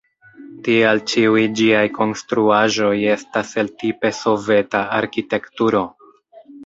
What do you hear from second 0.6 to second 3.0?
Tial ĉiuj ĝiaj konstruaĵoj